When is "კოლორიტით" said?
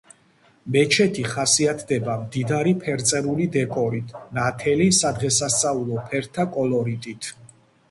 6.59-7.33